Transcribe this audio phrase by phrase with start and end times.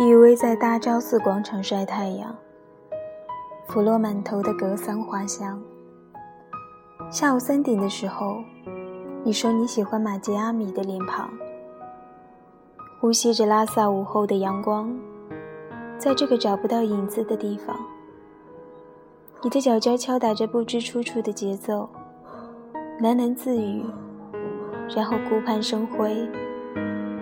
[0.00, 2.34] 依偎在大昭寺广场晒太阳，
[3.68, 5.62] 拂落满头的格桑花香。
[7.12, 8.42] 下午三点的时候，
[9.22, 11.30] 你说你喜欢马吉阿米的脸庞，
[12.98, 14.92] 呼吸着拉萨午后的阳光，
[15.96, 17.76] 在这个找不到影子的地方，
[19.42, 21.88] 你的脚尖敲打着不知出处的节奏，
[23.00, 23.84] 喃喃自语，
[24.92, 26.28] 然后顾盼生辉，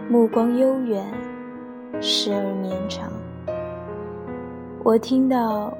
[0.08, 1.04] 目光悠远。
[2.04, 3.12] 时而绵长，
[4.82, 5.72] 我听到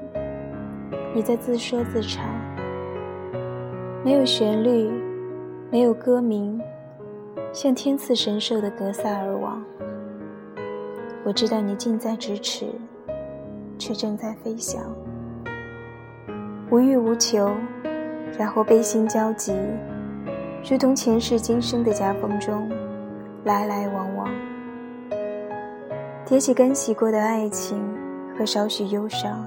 [1.13, 2.23] 你在自说自唱，
[4.05, 4.89] 没有旋律，
[5.69, 6.61] 没有歌名，
[7.51, 9.61] 像天赐神兽的格萨尔王。
[11.25, 12.67] 我知道你近在咫尺，
[13.77, 14.81] 却正在飞翔，
[16.71, 17.51] 无欲无求，
[18.39, 19.53] 然后悲心交集，
[20.71, 22.71] 如同前世今生的夹缝中，
[23.43, 24.29] 来来往往。
[26.25, 27.77] 叠起干洗过的爱情
[28.37, 29.45] 和少许忧伤，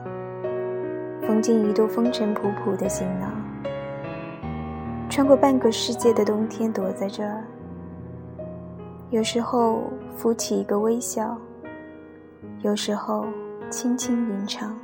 [1.22, 3.32] 缝进一朵风尘仆仆的行囊，
[5.08, 7.42] 穿过半个世界的冬天，躲在这儿。
[9.10, 9.84] 有时候
[10.16, 11.36] 浮起一个微笑，
[12.60, 13.24] 有时候
[13.70, 14.76] 轻轻吟唱。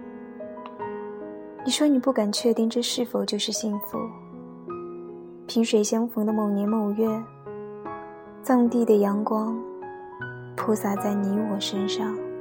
[1.65, 3.99] 你说你不敢确定这是否就是幸福。
[5.47, 7.07] 萍水相逢的某年某月，
[8.43, 9.55] 藏地的阳光。
[10.65, 12.32] 铺洒在你我身上。